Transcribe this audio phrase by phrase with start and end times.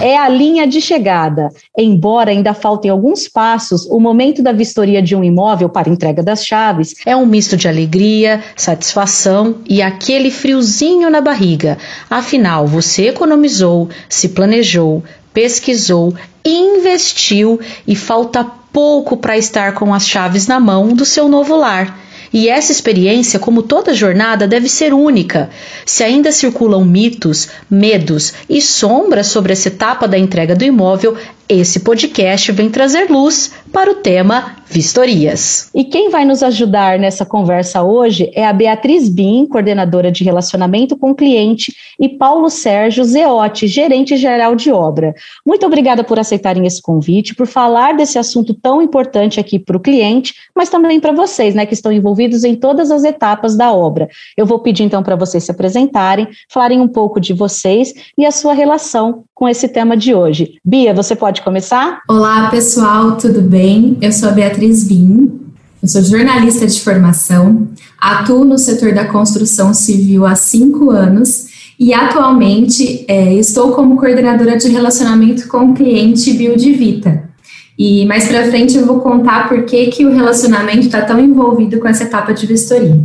[0.00, 1.48] é a linha de chegada.
[1.76, 6.44] Embora ainda faltem alguns passos, o momento da vistoria de um imóvel para entrega das
[6.44, 11.78] chaves é um misto de alegria, satisfação e aquele friozinho na barriga.
[12.10, 20.06] Afinal, você economizou pesquisou, se planejou, pesquisou, investiu e falta pouco para estar com as
[20.06, 22.00] chaves na mão do seu novo lar.
[22.32, 25.50] E essa experiência, como toda jornada, deve ser única.
[25.86, 31.16] Se ainda circulam mitos, medos e sombras sobre essa etapa da entrega do imóvel,
[31.48, 35.68] esse podcast vem trazer luz para o tema vistorias.
[35.74, 40.96] E quem vai nos ajudar nessa conversa hoje é a Beatriz Bin, coordenadora de relacionamento
[40.96, 45.14] com cliente, e Paulo Sérgio Zeotti, gerente geral de obra.
[45.46, 49.80] Muito obrigada por aceitarem esse convite, por falar desse assunto tão importante aqui para o
[49.80, 54.08] cliente, mas também para vocês, né, que estão envolvidos em todas as etapas da obra.
[54.36, 58.32] Eu vou pedir então para vocês se apresentarem, falarem um pouco de vocês e a
[58.32, 60.58] sua relação com esse tema de hoje.
[60.64, 62.00] Bia, você pode começar?
[62.08, 63.98] Olá, pessoal, tudo bem?
[64.00, 65.40] Eu sou a Beatriz Vim,
[65.82, 67.68] eu sou jornalista de formação,
[67.98, 74.56] atuo no setor da construção civil há cinco anos e atualmente é, estou como coordenadora
[74.56, 77.28] de relacionamento com o cliente Build Vita.
[77.76, 81.80] E mais para frente eu vou contar por que, que o relacionamento está tão envolvido
[81.80, 83.02] com essa etapa de vistoria.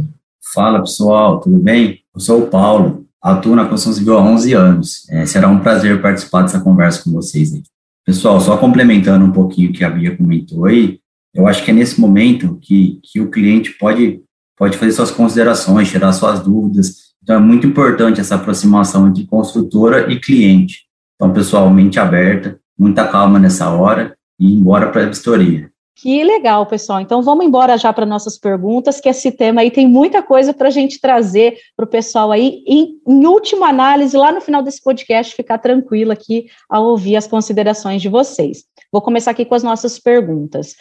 [0.54, 2.00] Fala pessoal, tudo bem?
[2.14, 5.10] Eu sou o Paulo, atuo na construção civil há 11 anos.
[5.10, 7.54] É, será um prazer participar dessa conversa com vocês.
[7.54, 7.64] Aí.
[8.06, 11.00] Pessoal, só complementando um pouquinho o que a Bia comentou aí,
[11.34, 14.22] eu acho que é nesse momento que, que o cliente pode,
[14.58, 17.10] pode fazer suas considerações, tirar suas dúvidas.
[17.22, 20.86] Então, é muito importante essa aproximação entre construtora e cliente.
[21.16, 25.69] Então, pessoal, mente aberta, muita calma nessa hora e embora para a vistoria.
[26.02, 27.02] Que legal, pessoal.
[27.02, 30.70] Então vamos embora já para nossas perguntas, que esse tema aí tem muita coisa para
[30.70, 32.64] a gente trazer para o pessoal aí.
[32.66, 37.28] Em, em, última análise, lá no final desse podcast, ficar tranquilo aqui ao ouvir as
[37.28, 38.64] considerações de vocês.
[38.94, 40.74] Vou começar aqui com as nossas perguntas.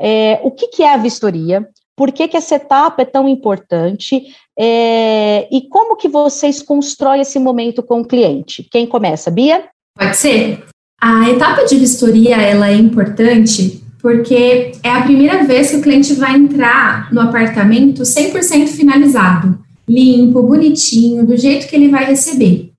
[0.00, 1.68] É, o que, que, é a vistoria?
[1.94, 4.34] Por que, que essa etapa é tão importante?
[4.58, 8.66] É, e como que vocês constroem esse momento com o cliente?
[8.72, 9.68] Quem começa, Bia?
[9.94, 10.64] Pode ser.
[10.98, 16.12] A etapa de vistoria ela é importante porque é a primeira vez que o cliente
[16.14, 19.58] vai entrar no apartamento 100% finalizado,
[19.88, 22.72] limpo, bonitinho, do jeito que ele vai receber.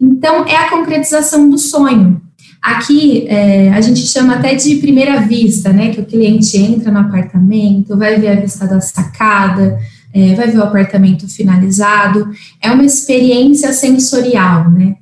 [0.00, 2.20] Então, é a concretização do sonho.
[2.62, 5.90] Aqui, é, a gente chama até de primeira vista, né?
[5.90, 9.78] Que o cliente entra no apartamento, vai ver a vista da sacada,
[10.14, 12.30] é, vai ver o apartamento finalizado.
[12.60, 14.96] É uma experiência sensorial, né?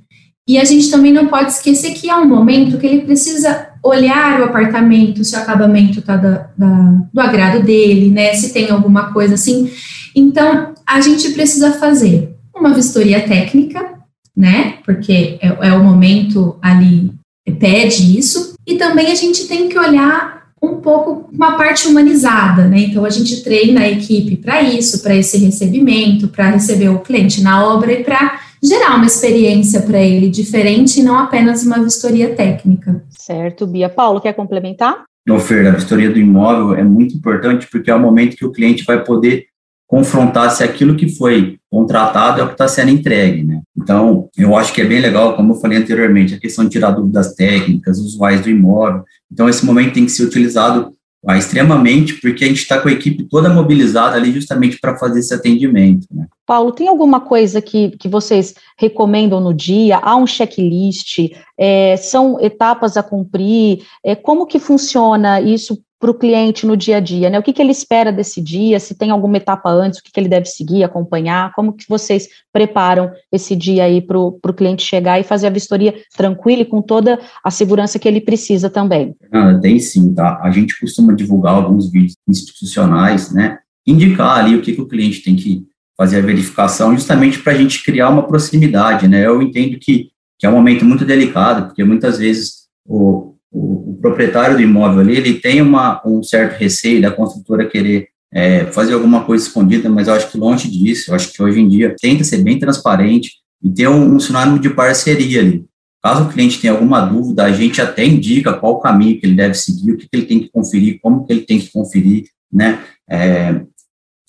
[0.48, 4.40] E a gente também não pode esquecer que há um momento que ele precisa olhar
[4.40, 8.34] o apartamento, se o acabamento está do agrado dele, né?
[8.34, 9.70] Se tem alguma coisa assim.
[10.14, 13.94] Então, a gente precisa fazer uma vistoria técnica,
[14.36, 14.78] né?
[14.84, 17.12] Porque é, é o momento ali,
[17.58, 18.54] pede isso.
[18.66, 22.80] E também a gente tem que olhar um pouco uma parte humanizada, né?
[22.80, 27.40] Então a gente treina a equipe para isso, para esse recebimento, para receber o cliente
[27.40, 32.34] na obra e para gerar uma experiência para ele diferente e não apenas uma vistoria
[32.34, 33.02] técnica.
[33.10, 33.88] Certo, Bia.
[33.88, 35.04] Paulo, quer complementar?
[35.26, 38.52] Não, Fer, a vistoria do imóvel é muito importante porque é o momento que o
[38.52, 39.46] cliente vai poder
[39.86, 43.60] confrontar se aquilo que foi contratado é o que está sendo entregue, né?
[43.76, 46.92] Então, eu acho que é bem legal, como eu falei anteriormente, a questão de tirar
[46.92, 49.02] dúvidas técnicas, usuais do imóvel.
[49.30, 50.94] Então, esse momento tem que ser utilizado
[51.26, 55.20] ah, extremamente, porque a gente está com a equipe toda mobilizada ali justamente para fazer
[55.20, 56.06] esse atendimento.
[56.10, 56.26] Né?
[56.46, 59.98] Paulo, tem alguma coisa que, que vocês recomendam no dia?
[59.98, 61.30] Há um checklist?
[61.58, 63.82] É, são etapas a cumprir?
[64.02, 67.38] É, como que funciona isso para o cliente no dia a dia, né?
[67.38, 70.18] O que, que ele espera desse dia, se tem alguma etapa antes, o que, que
[70.18, 75.20] ele deve seguir, acompanhar, como que vocês preparam esse dia aí para o cliente chegar
[75.20, 79.14] e fazer a vistoria tranquila e com toda a segurança que ele precisa também?
[79.30, 80.40] Ah, tem sim, tá?
[80.42, 83.58] A gente costuma divulgar alguns vídeos institucionais, né?
[83.86, 85.66] Indicar ali o que, que o cliente tem que
[85.98, 89.26] fazer a verificação, justamente para a gente criar uma proximidade, né?
[89.26, 90.08] Eu entendo que,
[90.38, 95.00] que é um momento muito delicado, porque muitas vezes o, o, o, proprietário do imóvel
[95.00, 99.88] ali, ele tem uma, um certo receio da construtora querer é, fazer alguma coisa escondida,
[99.88, 102.58] mas eu acho que longe disso, eu acho que hoje em dia tenta ser bem
[102.58, 103.32] transparente
[103.62, 105.64] e ter um, um sinônimo de parceria ali.
[106.02, 109.34] Caso o cliente tenha alguma dúvida, a gente até indica qual o caminho que ele
[109.34, 112.24] deve seguir, o que, que ele tem que conferir, como que ele tem que conferir,
[112.50, 112.82] né?
[113.08, 113.60] É,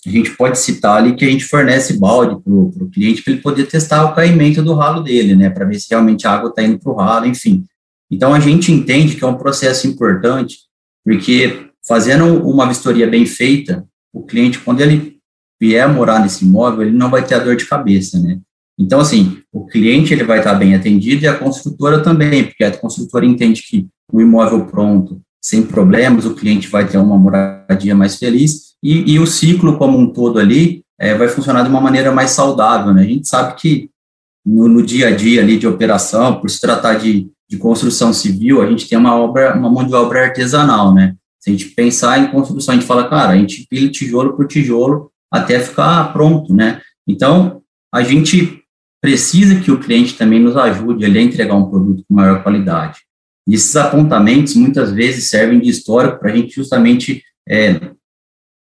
[0.04, 3.42] a gente pode citar ali que a gente fornece balde para o cliente para ele
[3.42, 5.48] poder testar o caimento do ralo dele, né?
[5.48, 7.64] Para ver se realmente a água está indo para o ralo, enfim.
[8.12, 10.58] Então a gente entende que é um processo importante,
[11.02, 15.16] porque fazendo uma vistoria bem feita, o cliente, quando ele
[15.58, 18.38] vier morar nesse imóvel, ele não vai ter a dor de cabeça, né?
[18.78, 22.76] Então, assim, o cliente ele vai estar bem atendido e a construtora também, porque a
[22.76, 28.16] construtora entende que o imóvel pronto, sem problemas, o cliente vai ter uma moradia mais
[28.16, 32.12] feliz e, e o ciclo como um todo ali é, vai funcionar de uma maneira
[32.12, 33.02] mais saudável, né?
[33.02, 33.90] A gente sabe que
[34.44, 38.62] no, no dia a dia ali de operação, por se tratar de, de construção civil,
[38.62, 41.14] a gente tem uma obra, uma mão de obra artesanal, né?
[41.38, 44.46] Se a gente pensar em construção, a gente fala, cara, a gente pila tijolo por
[44.46, 46.80] tijolo até ficar pronto, né?
[47.06, 47.60] Então,
[47.92, 48.62] a gente
[49.02, 53.00] precisa que o cliente também nos ajude ali a entregar um produto com maior qualidade.
[53.46, 57.90] E esses apontamentos muitas vezes servem de histórico para a gente justamente é,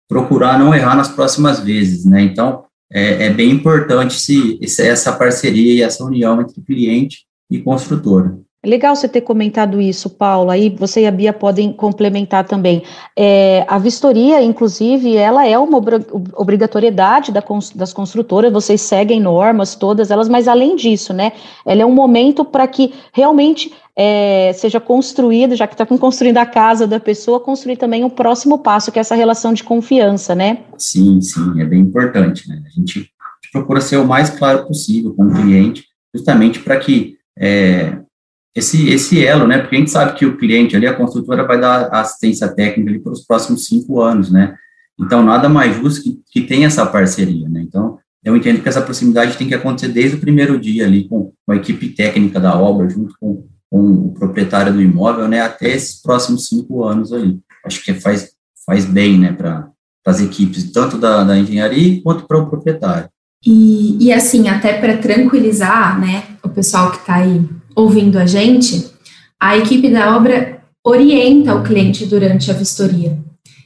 [0.08, 2.22] procurar não errar nas próximas vezes, né?
[2.22, 8.36] Então, é, é bem importante se, essa parceria e essa união entre cliente e construtora.
[8.62, 10.50] É legal você ter comentado isso, Paulo.
[10.50, 12.82] Aí você e a Bia podem complementar também.
[13.16, 15.80] É, a vistoria, inclusive, ela é uma
[16.34, 17.42] obrigatoriedade da,
[17.74, 21.32] das construtoras, vocês seguem normas, todas elas, mas além disso, né,
[21.64, 26.44] ela é um momento para que realmente é, seja construído, já que está construindo a
[26.44, 30.34] casa da pessoa, construir também o um próximo passo, que é essa relação de confiança,
[30.34, 30.58] né?
[30.76, 32.62] Sim, sim, é bem importante, né?
[32.66, 33.10] A gente
[33.50, 35.84] procura ser o mais claro possível com o cliente,
[36.14, 37.98] justamente para que é,
[38.54, 39.58] esse, esse elo, né?
[39.58, 42.98] Porque a gente sabe que o cliente ali, a construtora vai dar assistência técnica ali
[42.98, 44.54] para os próximos cinco anos, né?
[44.98, 47.62] Então, nada mais justo que, que tenha essa parceria, né?
[47.62, 51.32] Então, eu entendo que essa proximidade tem que acontecer desde o primeiro dia ali, com,
[51.48, 55.40] a equipe técnica da obra, junto com, com o proprietário do imóvel, né?
[55.40, 57.38] Até esses próximos cinco anos ali.
[57.64, 58.32] Acho que faz,
[58.66, 59.32] faz bem, né?
[59.32, 59.70] Para
[60.06, 63.08] as equipes, tanto da, da engenharia quanto para o proprietário.
[63.44, 67.42] E, e assim, até para tranquilizar, né, o pessoal que está aí
[67.74, 68.90] ouvindo a gente,
[69.40, 73.18] a equipe da obra orienta o cliente durante a vistoria.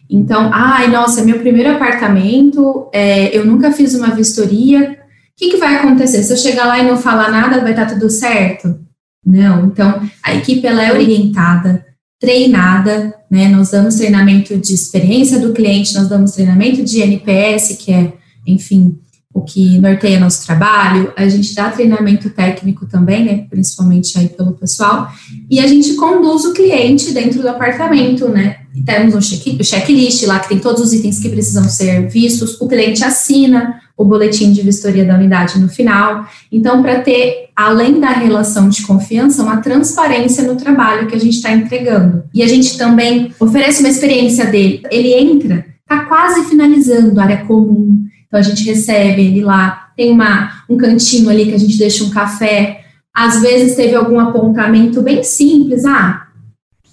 [0.09, 5.57] Então, ai, nossa, meu primeiro apartamento, é, eu nunca fiz uma vistoria, o que, que
[5.57, 6.23] vai acontecer?
[6.23, 8.79] Se eu chegar lá e não falar nada, vai estar tudo certo?
[9.25, 11.85] Não, então, a equipe, ela é orientada,
[12.21, 17.93] treinada, né, nós damos treinamento de experiência do cliente, nós damos treinamento de NPS, que
[17.93, 18.13] é,
[18.47, 18.99] enfim,
[19.35, 24.53] o que norteia nosso trabalho, a gente dá treinamento técnico também, né, principalmente aí pelo
[24.53, 25.09] pessoal,
[25.51, 30.23] e a gente conduz o cliente dentro do apartamento, né, e temos um check, checklist
[30.23, 34.53] lá que tem todos os itens que precisam ser vistos, o cliente assina o boletim
[34.53, 39.57] de vistoria da unidade no final, então para ter, além da relação de confiança, uma
[39.57, 44.47] transparência no trabalho que a gente está entregando, e a gente também oferece uma experiência
[44.47, 48.05] dele, ele entra, está quase finalizando área comum,
[48.35, 52.03] então a gente recebe ele lá, tem uma, um cantinho ali que a gente deixa
[52.03, 52.81] um café.
[53.15, 56.27] Às vezes teve algum apontamento bem simples, ah,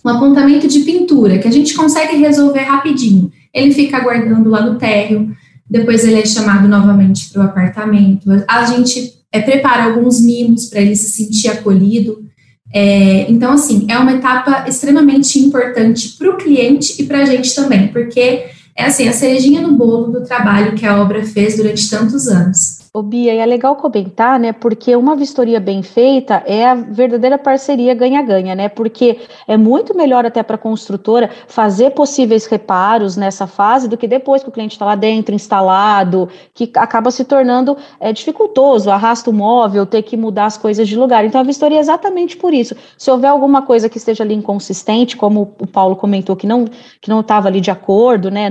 [0.05, 3.31] um apontamento de pintura que a gente consegue resolver rapidinho.
[3.51, 5.35] Ele fica aguardando lá no térreo,
[5.68, 8.30] depois ele é chamado novamente para o apartamento.
[8.47, 12.23] A gente é, prepara alguns mimos para ele se sentir acolhido.
[12.71, 17.56] É, então, assim, é uma etapa extremamente importante para o cliente e para a gente
[17.56, 21.90] também, porque é assim, a cerejinha no bolo do trabalho que a obra fez durante
[21.90, 22.81] tantos anos.
[22.94, 27.37] Ô Bia, e é legal comentar, né, porque uma vistoria bem feita é a verdadeira
[27.37, 33.47] parceria ganha-ganha, né, porque é muito melhor até para a construtora fazer possíveis reparos nessa
[33.47, 37.78] fase do que depois que o cliente está lá dentro, instalado, que acaba se tornando
[37.97, 41.23] é, dificultoso, arrasta o móvel, ter que mudar as coisas de lugar.
[41.23, 42.75] Então a vistoria é exatamente por isso.
[42.97, 46.66] Se houver alguma coisa que esteja ali inconsistente, como o Paulo comentou, que não
[46.99, 48.49] que não estava ali de acordo, né,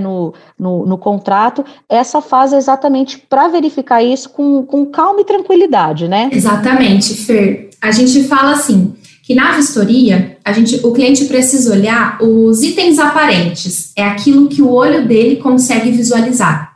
[0.59, 6.09] no, no, contrato, essa fase é exatamente para verificar isso com, com calma e tranquilidade,
[6.09, 6.29] né?
[6.33, 7.71] Exatamente, Fer.
[7.81, 8.95] A gente fala assim,
[9.31, 14.61] que na vistoria, a gente, o cliente precisa olhar os itens aparentes, é aquilo que
[14.61, 16.73] o olho dele consegue visualizar.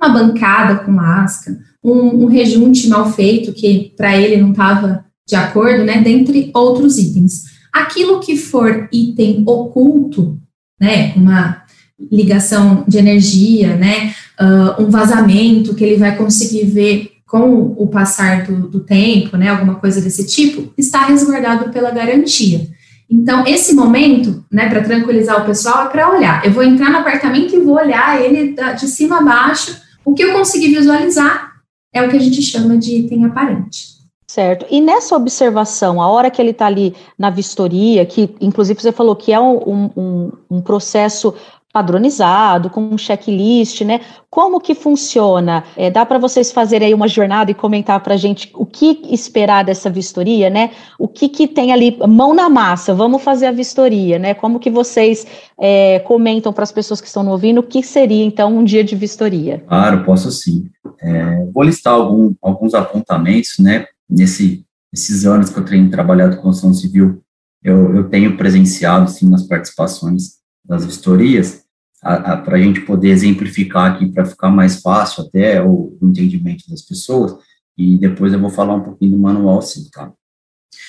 [0.00, 5.36] Uma bancada com lasca, um, um rejunte mal feito que para ele não estava de
[5.36, 7.44] acordo, né, dentre outros itens.
[7.72, 10.38] Aquilo que for item oculto,
[10.80, 11.61] né, uma
[12.10, 18.44] ligação de energia, né, uh, um vazamento que ele vai conseguir ver com o passar
[18.44, 22.68] do, do tempo, né, alguma coisa desse tipo, está resguardado pela garantia.
[23.10, 26.44] Então, esse momento, né, para tranquilizar o pessoal, é para olhar.
[26.44, 29.76] Eu vou entrar no apartamento e vou olhar ele de cima a baixo.
[30.04, 31.52] O que eu conseguir visualizar
[31.92, 33.92] é o que a gente chama de item aparente.
[34.26, 34.64] Certo.
[34.70, 39.14] E nessa observação, a hora que ele está ali na vistoria, que inclusive você falou
[39.14, 41.34] que é um, um, um processo
[41.72, 44.00] padronizado, com um checklist, né?
[44.28, 45.64] Como que funciona?
[45.74, 49.00] É, dá para vocês fazerem aí uma jornada e comentar para a gente o que
[49.10, 50.70] esperar dessa vistoria, né?
[50.98, 54.34] O que, que tem ali, mão na massa, vamos fazer a vistoria, né?
[54.34, 55.26] Como que vocês
[55.58, 58.94] é, comentam para as pessoas que estão ouvindo o que seria, então, um dia de
[58.94, 59.64] vistoria?
[59.66, 60.68] Claro, posso sim.
[61.00, 63.86] É, vou listar algum, alguns apontamentos, né?
[64.08, 64.62] Nesse,
[64.92, 67.22] nesses anos que eu tenho trabalhado com construção civil,
[67.64, 71.61] eu, eu tenho presenciado, sim, nas participações das vistorias,
[72.02, 76.82] para a gente poder exemplificar aqui, para ficar mais fácil até o, o, entendimento das
[76.82, 77.36] pessoas,
[77.78, 80.12] e depois eu vou falar um pouquinho do manual, sim, tá?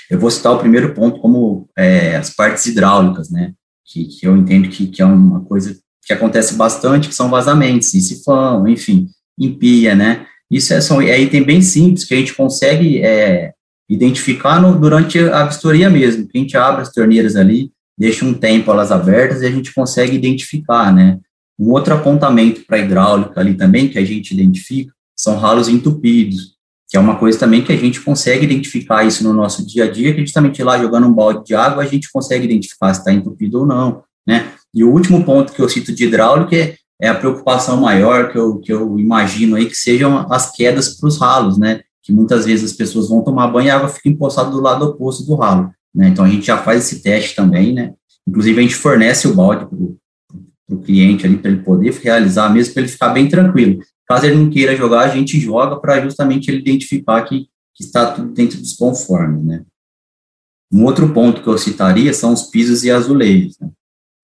[0.09, 3.53] Eu vou citar o primeiro ponto como é, as partes hidráulicas, né,
[3.85, 7.93] que, que eu entendo que, que é uma coisa que acontece bastante, que são vazamentos,
[7.93, 9.07] em sifão, enfim,
[9.39, 13.53] em pia, né, isso é, são, é item bem simples, que a gente consegue é,
[13.87, 18.33] identificar no, durante a vistoria mesmo, que a gente abre as torneiras ali, deixa um
[18.33, 21.19] tempo elas abertas e a gente consegue identificar, né?
[21.59, 26.53] Um outro apontamento para hidráulica ali também que a gente identifica são ralos entupidos,
[26.89, 29.91] que é uma coisa também que a gente consegue identificar isso no nosso dia a
[29.91, 33.13] dia, que também lá jogando um balde de água, a gente consegue identificar se está
[33.13, 34.51] entupido ou não, né?
[34.73, 38.37] E o último ponto que eu cito de hidráulica é, é a preocupação maior que
[38.37, 41.81] eu, que eu imagino aí que sejam as quedas para os ralos, né?
[42.01, 44.85] Que muitas vezes as pessoas vão tomar banho e a água fica empoçada do lado
[44.85, 45.71] oposto do ralo.
[45.93, 46.09] Né?
[46.09, 47.93] Então, a gente já faz esse teste também, né?
[48.27, 52.73] Inclusive, a gente fornece o balde para o cliente ali, para ele poder realizar, mesmo
[52.73, 53.79] para ele ficar bem tranquilo.
[54.07, 58.11] Caso ele não queira jogar, a gente joga para justamente ele identificar que, que está
[58.11, 59.63] tudo dentro dos conformes, né?
[60.71, 63.69] Um outro ponto que eu citaria são os pisos e azulejos, né?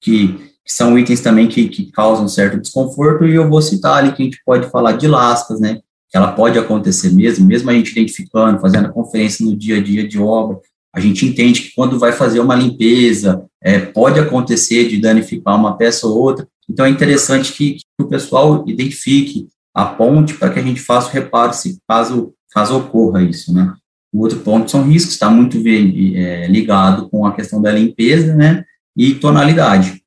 [0.01, 0.29] que,
[0.65, 4.21] que, são itens também que, que causam certo desconforto, e eu vou citar ali que
[4.21, 5.79] a gente pode falar de lascas, né?
[6.09, 9.83] Que ela pode acontecer mesmo, mesmo a gente identificando, fazendo a conferência no dia a
[9.83, 10.59] dia de obra,
[10.93, 15.77] a gente entende que quando vai fazer uma limpeza, é, pode acontecer de danificar uma
[15.77, 20.59] peça ou outra, então é interessante que, que o pessoal identifique a ponte para que
[20.59, 23.73] a gente faça o reparo se caso, caso ocorra isso, né.
[24.11, 28.63] O outro ponto são riscos, está muito é, ligado com a questão da limpeza, né,
[28.97, 30.01] e tonalidade.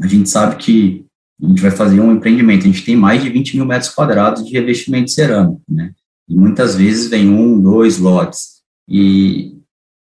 [0.00, 1.04] A gente sabe que
[1.42, 4.44] a gente vai fazer um empreendimento, a gente tem mais de 20 mil metros quadrados
[4.46, 5.92] de revestimento cerâmico, né,
[6.28, 8.54] e muitas vezes vem um, dois lotes,
[8.88, 9.53] e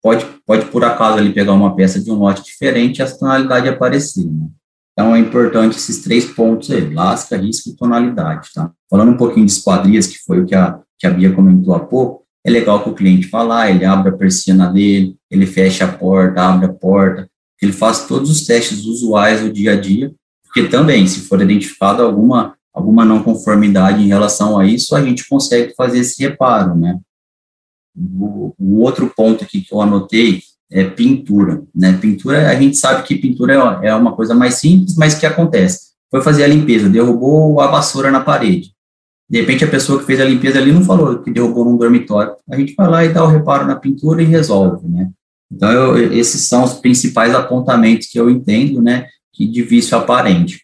[0.03, 3.69] pode, pode por acaso ali pegar uma peça de um lote diferente e a tonalidade
[3.69, 4.47] aparecer, né?
[4.91, 8.69] Então, é importante esses três pontos aí, lasca, risco e tonalidade, tá?
[8.87, 11.79] Falando um pouquinho de esquadrias, que foi o que a, que a Bia comentou há
[11.79, 15.85] pouco, é legal que o cliente vá lá, ele abre a persiana dele, ele fecha
[15.85, 17.27] a porta, abre a porta,
[17.59, 22.03] ele faz todos os testes usuais do dia a dia, porque também, se for identificado
[22.03, 26.99] alguma, alguma não conformidade em relação a isso, a gente consegue fazer esse reparo, né?
[27.95, 31.97] O, o, outro ponto aqui que eu anotei é pintura, né?
[32.01, 35.93] Pintura, a gente sabe que pintura é, uma coisa mais simples, mas que acontece.
[36.09, 38.71] Foi fazer a limpeza, derrubou a vassoura na parede.
[39.29, 42.35] De repente, a pessoa que fez a limpeza ali não falou que derrubou num dormitório.
[42.49, 45.09] A gente vai lá e dá o reparo na pintura e resolve, né?
[45.51, 50.63] Então, eu, esses são os principais apontamentos que eu entendo, né, que de vício aparente.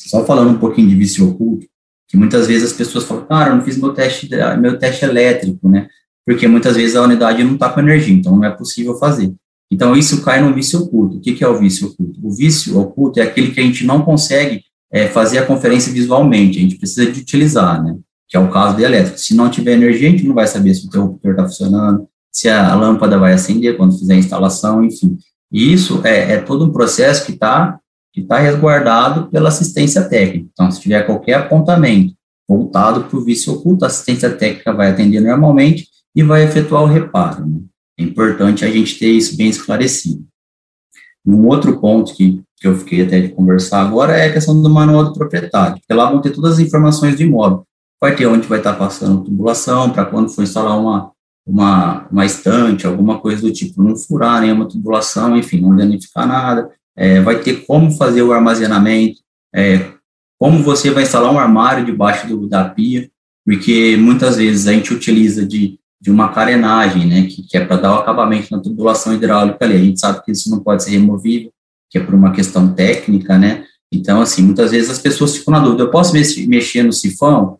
[0.00, 1.66] Só falando um pouquinho de vício oculto,
[2.08, 4.28] que muitas vezes as pessoas falam, cara, eu não fiz meu teste,
[4.60, 5.88] meu teste elétrico, né?
[6.26, 9.32] Porque muitas vezes a unidade não está com energia, então não é possível fazer.
[9.70, 11.16] Então, isso cai no vício oculto.
[11.16, 12.20] O que, que é o vício oculto?
[12.22, 16.58] O vício oculto é aquele que a gente não consegue é, fazer a conferência visualmente,
[16.58, 17.96] a gente precisa de utilizar, né?
[18.28, 19.18] Que é o caso de elétrico.
[19.18, 22.48] Se não tiver energia, a gente não vai saber se o interruptor está funcionando, se
[22.48, 25.16] a lâmpada vai acender quando fizer a instalação, enfim.
[25.52, 27.78] E isso é, é todo um processo que está
[28.12, 30.48] que tá resguardado pela assistência técnica.
[30.50, 32.14] Então, se tiver qualquer apontamento
[32.48, 36.86] voltado para o vício oculto, a assistência técnica vai atender normalmente e vai efetuar o
[36.86, 37.46] reparo.
[37.46, 37.60] Né?
[38.00, 40.26] É importante a gente ter isso bem esclarecido.
[41.24, 44.70] Um outro ponto que, que eu fiquei até de conversar agora é a questão do
[44.70, 47.64] manual do proprietário, porque lá vão ter todas as informações do imóvel.
[48.00, 51.10] Vai ter onde vai estar passando tubulação, para quando for instalar uma,
[51.46, 56.70] uma, uma estante, alguma coisa do tipo, não furar nenhuma tubulação, enfim, não danificar nada.
[56.96, 59.20] É, vai ter como fazer o armazenamento,
[59.54, 59.92] é,
[60.38, 63.10] como você vai instalar um armário debaixo do, da pia,
[63.44, 67.76] porque muitas vezes a gente utiliza de de uma carenagem, né, que, que é para
[67.76, 69.74] dar o acabamento na tubulação hidráulica ali.
[69.74, 71.50] A gente sabe que isso não pode ser removível,
[71.90, 73.64] que é por uma questão técnica, né?
[73.92, 77.58] Então, assim, muitas vezes as pessoas ficam na dúvida: eu posso mexer no sifão?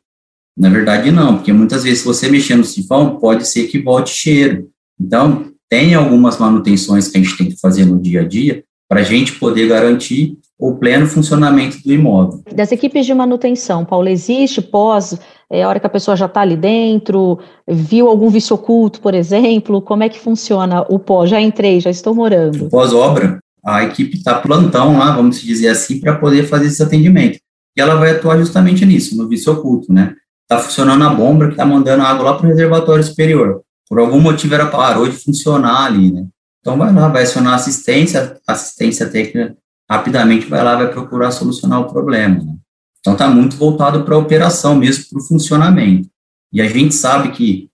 [0.57, 4.11] Na verdade, não, porque muitas vezes, se você mexer no sifão, pode ser que volte
[4.11, 4.71] cheiro.
[4.99, 9.01] Então, tem algumas manutenções que a gente tem que fazer no dia a dia para
[9.01, 12.43] a gente poder garantir o pleno funcionamento do imóvel.
[12.55, 15.19] Das equipes de manutenção, Paulo, existe pós,
[15.51, 17.39] é a hora que a pessoa já está ali dentro,
[17.69, 21.29] viu algum vício oculto, por exemplo, como é que funciona o pós?
[21.29, 22.71] Já entrei, já estou morando.
[22.71, 27.39] Pós-obra, a equipe está plantão lá, vamos dizer assim, para poder fazer esse atendimento.
[27.77, 30.15] E ela vai atuar justamente nisso, no vício oculto, né?
[30.43, 33.61] Está funcionando a bomba que está mandando água lá para o reservatório superior.
[33.89, 36.25] Por algum motivo ela parou de funcionar ali, né?
[36.67, 39.57] Então vai lá, vai acionar assistência, assistência técnica
[39.89, 42.43] rapidamente vai lá, vai procurar solucionar o problema.
[42.43, 42.57] Né?
[42.99, 46.09] Então está muito voltado para a operação mesmo, para o funcionamento.
[46.53, 47.71] E a gente sabe que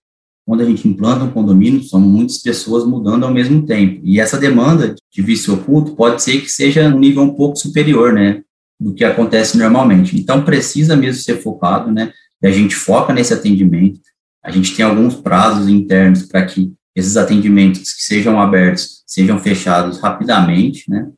[0.47, 4.03] quando a gente implanta um condomínio, são muitas pessoas mudando ao mesmo tempo.
[4.05, 8.13] E essa demanda de vício oculto pode ser que seja um nível um pouco superior,
[8.13, 8.43] né,
[8.79, 10.21] do que acontece normalmente.
[10.21, 14.01] Então precisa mesmo ser focado, né, e a gente foca nesse atendimento.
[14.45, 19.99] A gente tem alguns prazos internos para que esses atendimentos que sejam abertos sejam fechados
[20.01, 21.09] rapidamente, né?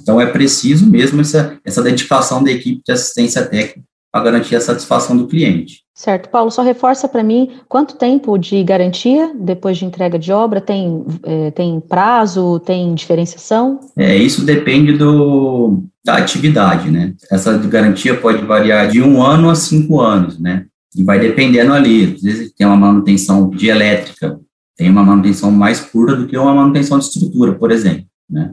[0.00, 4.60] Então é preciso mesmo essa, essa dedicação da equipe de assistência técnica para garantir a
[4.60, 5.82] satisfação do cliente.
[5.94, 10.60] Certo, Paulo, só reforça para mim quanto tempo de garantia depois de entrega de obra?
[10.60, 13.80] Tem, é, tem prazo, tem diferenciação?
[13.96, 17.14] É, isso depende do, da atividade, né?
[17.30, 20.66] Essa garantia pode variar de um ano a cinco anos, né?
[20.94, 22.14] E vai dependendo ali.
[22.14, 24.38] Às vezes tem uma manutenção de elétrica,
[24.82, 28.52] tem uma manutenção mais curta do que uma manutenção de estrutura, por exemplo, né?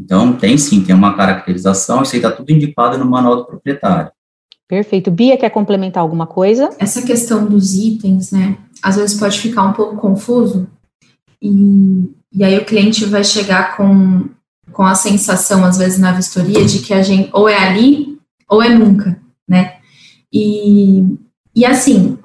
[0.00, 4.10] Então, tem sim, tem uma caracterização, isso aí está tudo indicado no manual do proprietário.
[4.66, 5.10] Perfeito.
[5.10, 6.70] Bia, quer complementar alguma coisa?
[6.78, 10.66] Essa questão dos itens, né, às vezes pode ficar um pouco confuso,
[11.42, 14.24] e, e aí o cliente vai chegar com,
[14.72, 18.62] com a sensação, às vezes, na vistoria, de que a gente ou é ali ou
[18.62, 19.76] é nunca, né?
[20.32, 21.04] E,
[21.54, 22.17] e assim,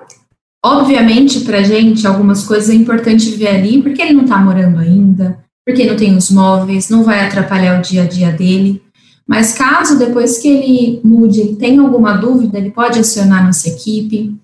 [0.64, 4.80] obviamente, para a gente, algumas coisas é importante ver ali, porque ele não está morando
[4.80, 8.82] ainda, porque não tem os móveis, não vai atrapalhar o dia a dia dele.
[9.28, 14.36] Mas caso depois que ele mude, ele tenha alguma dúvida, ele pode acionar nossa equipe,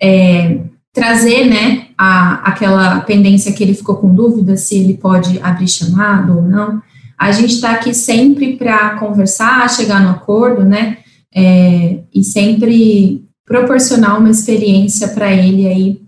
[0.00, 0.60] é,
[0.92, 6.36] trazer, né, a, aquela pendência que ele ficou com dúvida, se ele pode abrir chamado
[6.36, 6.82] ou não.
[7.18, 10.98] A gente está aqui sempre para conversar, chegar no acordo, né,
[11.34, 16.00] é, e sempre proporcionar uma experiência para ele aí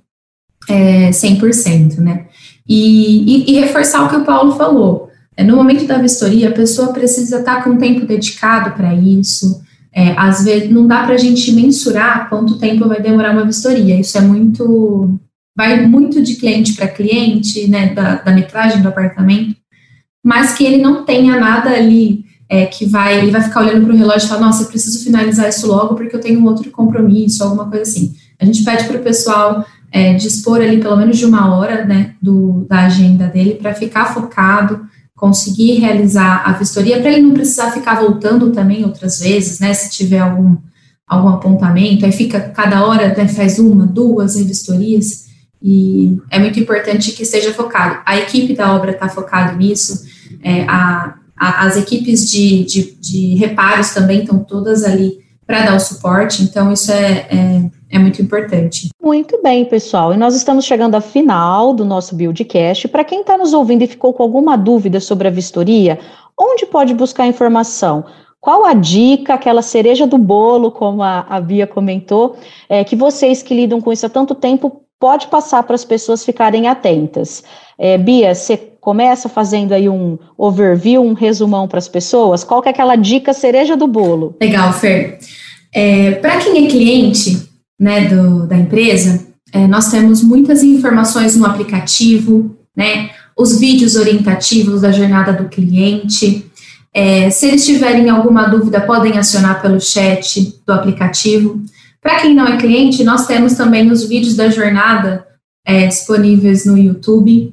[0.68, 2.26] é, 100%, né.
[2.68, 5.08] E, e, e, reforçar o que o Paulo falou.
[5.34, 9.62] É, no momento da vistoria, a pessoa precisa estar com tempo dedicado para isso.
[9.90, 13.98] É, às vezes, não dá para a gente mensurar quanto tempo vai demorar uma vistoria.
[13.98, 15.18] Isso é muito.
[15.56, 19.56] Vai muito de cliente para cliente, né, da, da metragem do apartamento,
[20.22, 23.94] mas que ele não tenha nada ali é, que vai, ele vai ficar olhando para
[23.94, 26.70] o relógio e falar, nossa, eu preciso finalizar isso logo porque eu tenho um outro
[26.70, 28.14] compromisso, alguma coisa assim.
[28.40, 32.14] A gente pede para o pessoal é, dispor ali pelo menos de uma hora, né,
[32.22, 37.72] do, da agenda dele para ficar focado, conseguir realizar a vistoria, para ele não precisar
[37.72, 40.56] ficar voltando também outras vezes, né, se tiver algum,
[41.06, 45.26] algum apontamento, aí fica cada hora, né, faz uma, duas vistorias,
[45.60, 48.00] e é muito importante que esteja focado.
[48.06, 50.06] A equipe da obra está focada nisso,
[50.40, 55.76] é, a, a, as equipes de, de, de reparos também estão todas ali para dar
[55.76, 58.88] o suporte, então isso é, é é muito importante.
[59.02, 60.12] Muito bem, pessoal.
[60.12, 62.86] E nós estamos chegando ao final do nosso Buildcast.
[62.88, 65.98] Para quem está nos ouvindo e ficou com alguma dúvida sobre a vistoria,
[66.38, 68.04] onde pode buscar informação?
[68.40, 72.36] Qual a dica, aquela cereja do bolo, como a, a Bia comentou,
[72.68, 76.24] é, que vocês que lidam com isso há tanto tempo pode passar para as pessoas
[76.24, 77.42] ficarem atentas?
[77.78, 82.42] É, Bia, você começa fazendo aí um overview, um resumão para as pessoas?
[82.42, 84.36] Qual que é aquela dica cereja do bolo?
[84.40, 85.18] Legal, Fer.
[85.72, 91.46] É, para quem é cliente, né, do, da empresa, é, nós temos muitas informações no
[91.46, 96.46] aplicativo, né, os vídeos orientativos da jornada do cliente.
[96.92, 101.62] É, se eles tiverem alguma dúvida, podem acionar pelo chat do aplicativo.
[102.00, 105.26] Para quem não é cliente, nós temos também os vídeos da jornada
[105.64, 107.52] é, disponíveis no YouTube.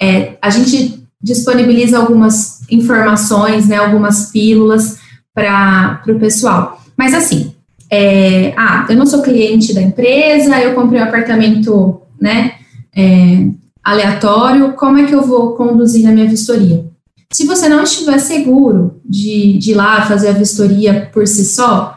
[0.00, 4.98] É, a gente disponibiliza algumas informações, né, algumas pílulas
[5.34, 6.80] para o pessoal.
[6.96, 7.52] Mas assim,
[7.90, 12.52] é, ah, eu não sou cliente da empresa, eu comprei um apartamento, né,
[12.94, 13.48] é,
[13.82, 16.84] aleatório, como é que eu vou conduzir na minha vistoria?
[17.32, 21.95] Se você não estiver seguro de, de ir lá fazer a vistoria por si só,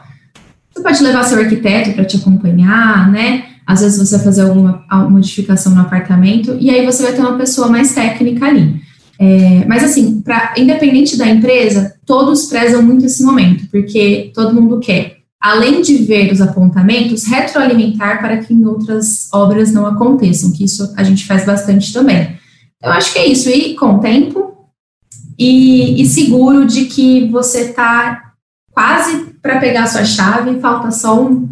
[0.72, 3.44] você pode levar seu arquiteto para te acompanhar, né?
[3.66, 7.36] Às vezes você vai fazer alguma modificação no apartamento e aí você vai ter uma
[7.36, 8.80] pessoa mais técnica ali.
[9.18, 14.80] É, mas assim, pra, independente da empresa, todos prezam muito esse momento, porque todo mundo
[14.80, 20.64] quer além de ver os apontamentos, retroalimentar para que em outras obras não aconteçam, que
[20.64, 22.38] isso a gente faz bastante também.
[22.82, 24.68] Eu acho que é isso, e com tempo
[25.38, 28.32] e, e seguro de que você está
[28.70, 31.48] quase para pegar sua chave, falta só um,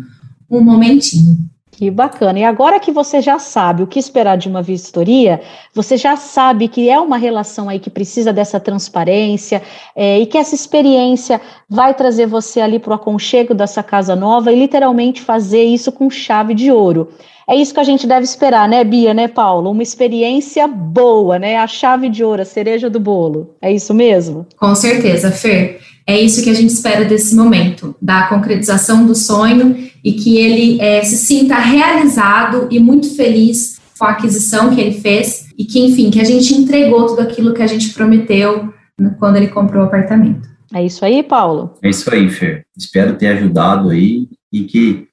[0.50, 1.48] um momentinho.
[1.78, 2.40] Que bacana.
[2.40, 5.40] E agora que você já sabe o que esperar de uma vistoria,
[5.72, 9.62] você já sabe que é uma relação aí que precisa dessa transparência
[9.94, 14.52] é, e que essa experiência vai trazer você ali para o aconchego dessa casa nova
[14.52, 17.10] e literalmente fazer isso com chave de ouro.
[17.48, 19.70] É isso que a gente deve esperar, né, Bia, né, Paulo?
[19.70, 21.58] Uma experiência boa, né?
[21.58, 23.54] A chave de ouro, a cereja do bolo.
[23.62, 24.46] É isso mesmo?
[24.58, 25.80] Com certeza, Fer.
[26.08, 30.80] É isso que a gente espera desse momento, da concretização do sonho e que ele
[30.80, 35.78] é, se sinta realizado e muito feliz com a aquisição que ele fez e que,
[35.78, 38.72] enfim, que a gente entregou tudo aquilo que a gente prometeu
[39.18, 40.48] quando ele comprou o apartamento.
[40.72, 41.74] É isso aí, Paulo?
[41.82, 42.64] É isso aí, Fer.
[42.74, 45.08] Espero ter ajudado aí e que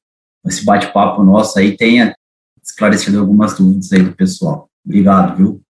[0.47, 2.15] esse bate-papo nosso aí tenha
[2.63, 4.69] esclarecido algumas dúvidas aí do pessoal.
[4.85, 5.61] Obrigado, viu?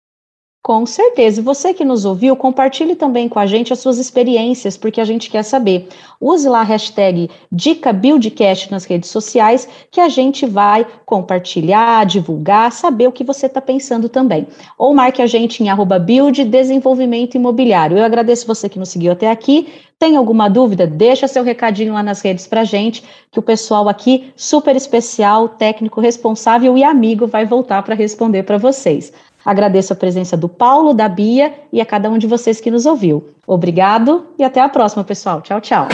[0.65, 1.41] Com certeza.
[1.41, 5.06] E você que nos ouviu, compartilhe também com a gente as suas experiências, porque a
[5.06, 5.88] gente quer saber.
[6.19, 13.08] Use lá a hashtag DicaBuildCast nas redes sociais, que a gente vai compartilhar, divulgar, saber
[13.08, 14.47] o que você está pensando também.
[14.75, 17.99] Ou marque a gente em arroba Build Desenvolvimento Imobiliário.
[17.99, 19.67] Eu agradeço você que nos seguiu até aqui.
[19.99, 20.88] Tem alguma dúvida?
[20.88, 26.01] Deixa seu recadinho lá nas redes para gente, que o pessoal aqui, super especial, técnico
[26.01, 29.13] responsável e amigo, vai voltar para responder para vocês.
[29.45, 32.88] Agradeço a presença do Paulo, da Bia e a cada um de vocês que nos
[32.88, 33.23] ouviu.
[33.45, 35.41] Obrigado e até a próxima, pessoal.
[35.41, 35.88] Tchau, tchau.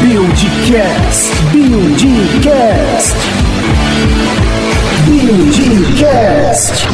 [0.00, 3.16] Buildcast, Buildcast,
[5.04, 6.88] Buildcast.